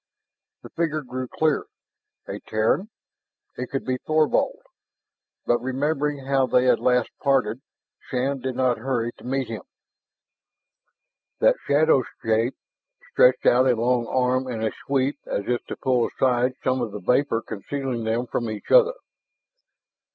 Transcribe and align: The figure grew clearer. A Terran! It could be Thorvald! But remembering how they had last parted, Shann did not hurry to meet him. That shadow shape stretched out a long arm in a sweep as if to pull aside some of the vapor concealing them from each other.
The 0.63 0.71
figure 0.71 1.03
grew 1.03 1.27
clearer. 1.27 1.67
A 2.27 2.39
Terran! 2.39 2.89
It 3.55 3.67
could 3.69 3.85
be 3.85 3.99
Thorvald! 3.99 4.59
But 5.45 5.59
remembering 5.61 6.25
how 6.25 6.47
they 6.47 6.63
had 6.63 6.79
last 6.79 7.11
parted, 7.21 7.61
Shann 8.09 8.39
did 8.39 8.55
not 8.55 8.79
hurry 8.79 9.11
to 9.19 9.23
meet 9.23 9.47
him. 9.47 9.61
That 11.39 11.57
shadow 11.67 12.01
shape 12.25 12.55
stretched 13.11 13.45
out 13.45 13.67
a 13.69 13.75
long 13.75 14.07
arm 14.07 14.47
in 14.47 14.63
a 14.63 14.71
sweep 14.87 15.19
as 15.27 15.43
if 15.45 15.63
to 15.65 15.75
pull 15.77 16.07
aside 16.07 16.53
some 16.63 16.81
of 16.81 16.93
the 16.93 16.99
vapor 16.99 17.43
concealing 17.43 18.03
them 18.03 18.25
from 18.25 18.49
each 18.49 18.71
other. 18.71 18.95